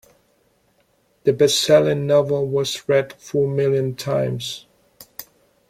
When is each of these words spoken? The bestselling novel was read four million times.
The 1.25 1.31
bestselling 1.31 2.07
novel 2.07 2.47
was 2.47 2.89
read 2.89 3.13
four 3.21 3.47
million 3.47 3.93
times. 3.95 4.65